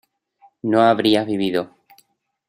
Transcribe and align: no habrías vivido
no 0.63 0.81
habrías 0.81 1.27
vivido 1.27 1.69